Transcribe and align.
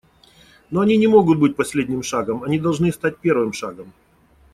Но 0.71 0.79
они 0.79 0.97
не 0.97 1.05
могут 1.07 1.37
быть 1.37 1.55
последним 1.55 2.01
шагом 2.01 2.41
− 2.41 2.43
они 2.47 2.57
должны 2.57 2.91
стать 2.91 3.19
первым 3.19 3.53
шагом. 3.53 3.93